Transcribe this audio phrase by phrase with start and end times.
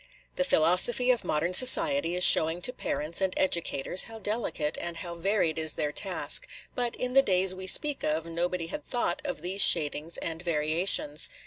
[0.35, 5.13] The philosophy of modern society is showing to parents and educators how delicate and how
[5.13, 9.43] varied is their task; but in the days we speak of nobody had thought of
[9.43, 11.29] these shadings and variations.